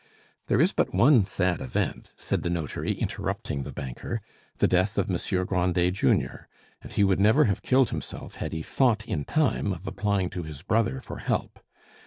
"There 0.47 0.59
is 0.59 0.73
but 0.73 0.95
one 0.95 1.25
sad 1.25 1.61
event," 1.61 2.11
said 2.17 2.41
the 2.41 2.49
notary, 2.49 2.93
interrupting 2.93 3.61
the 3.61 3.71
banker, 3.71 4.19
"the 4.57 4.67
death 4.67 4.97
of 4.97 5.07
Monsieur 5.11 5.45
Grandet, 5.45 5.93
junior; 5.93 6.47
and 6.81 6.91
he 6.91 7.03
would 7.03 7.19
never 7.19 7.43
have 7.45 7.61
killed 7.61 7.91
himself 7.91 8.33
had 8.41 8.51
he 8.51 8.63
thought 8.63 9.05
in 9.05 9.25
time 9.25 9.71
of 9.71 9.85
applying 9.85 10.31
to 10.31 10.41
his 10.41 10.63
brother 10.63 11.01
for 11.01 11.19
help. 11.19 11.59